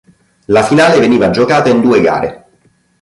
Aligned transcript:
La 0.47 0.63
finale 0.63 0.99
veniva 0.99 1.29
giocata 1.29 1.69
in 1.69 1.79
due 1.79 2.01
gare. 2.01 2.45